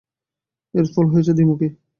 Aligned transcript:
এর 0.73 0.85
ফল 0.93 1.05
হয়েছে 1.13 1.31
দ্বিমূখী। 1.35 1.67